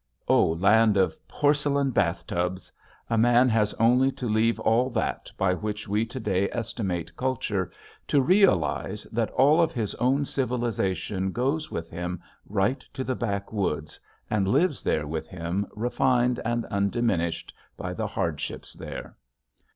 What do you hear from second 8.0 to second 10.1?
to realize that all of his